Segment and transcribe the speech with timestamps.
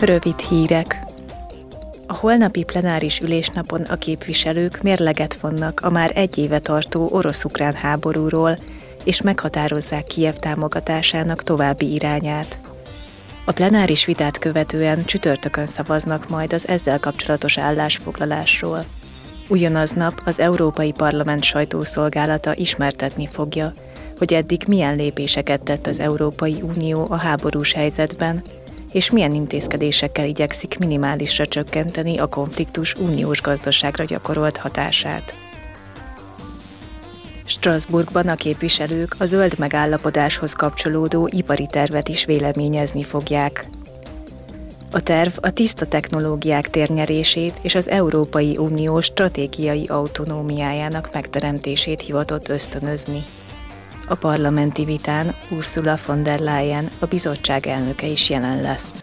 [0.00, 0.98] Rövid hírek.
[2.06, 8.56] A holnapi plenáris ülésnapon a képviselők mérleget vonnak a már egy éve tartó orosz-ukrán háborúról,
[9.04, 12.58] és meghatározzák Kiev támogatásának további irányát.
[13.44, 18.84] A plenáris vitát követően csütörtökön szavaznak majd az ezzel kapcsolatos állásfoglalásról.
[19.48, 23.72] Ugyanaznap az Európai Parlament sajtószolgálata ismertetni fogja,
[24.18, 28.42] hogy eddig milyen lépéseket tett az Európai Unió a háborús helyzetben,
[28.92, 35.34] és milyen intézkedésekkel igyekszik minimálisra csökkenteni a konfliktus uniós gazdaságra gyakorolt hatását.
[37.44, 43.68] Strasbourgban a képviselők a zöld megállapodáshoz kapcsolódó ipari tervet is véleményezni fogják.
[44.92, 53.22] A terv a tiszta technológiák térnyerését és az Európai Unió stratégiai autonómiájának megteremtését hivatott ösztönözni.
[54.10, 59.02] A parlamenti vitán Ursula von der Leyen, a bizottság elnöke is jelen lesz.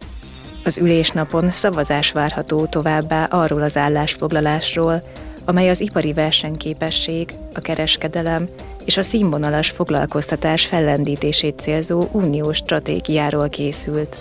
[0.66, 5.02] Az ülésnapon szavazás várható továbbá arról az állásfoglalásról,
[5.46, 8.48] amely az ipari versenyképesség, a kereskedelem
[8.86, 14.18] és a színvonalas foglalkoztatás fellendítését célzó uniós stratégiáról készült.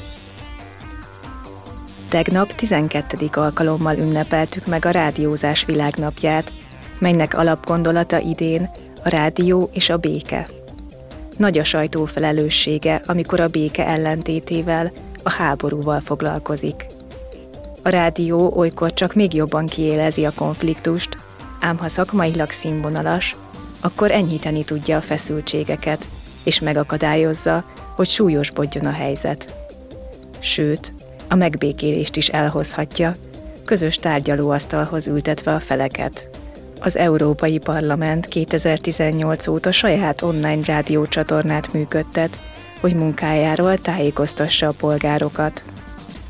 [2.08, 3.28] Tegnap 12.
[3.32, 6.52] alkalommal ünnepeltük meg a rádiózás világnapját,
[6.98, 8.70] melynek alapgondolata idén
[9.04, 10.46] a rádió és a béke.
[11.36, 14.92] Nagy a sajtó felelőssége, amikor a béke ellentétével,
[15.22, 16.86] a háborúval foglalkozik.
[17.82, 21.16] A rádió olykor csak még jobban kiélezi a konfliktust,
[21.60, 23.36] ám ha szakmailag színvonalas,
[23.80, 26.08] akkor enyhíteni tudja a feszültségeket,
[26.44, 27.64] és megakadályozza,
[27.96, 29.54] hogy súlyosbodjon a helyzet.
[30.38, 30.94] Sőt,
[31.28, 33.14] a megbékélést is elhozhatja,
[33.64, 36.30] közös tárgyalóasztalhoz ültetve a feleket.
[36.80, 42.38] Az Európai Parlament 2018 óta saját online rádiócsatornát működtet,
[42.80, 45.64] hogy munkájáról tájékoztassa a polgárokat.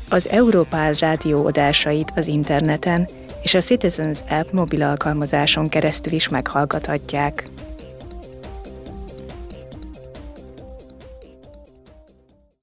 [0.09, 3.07] Az Európál rádió adásait az interneten
[3.41, 7.43] és a Citizens App mobil alkalmazáson keresztül is meghallgathatják.